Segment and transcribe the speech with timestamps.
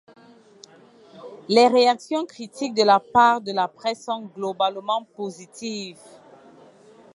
[1.47, 5.99] Les réactions critiques de la part de la presse sont globalement positives.